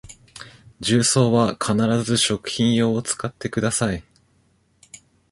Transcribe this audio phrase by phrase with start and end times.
[0.79, 4.03] 重曹は必ず食品用を使ってください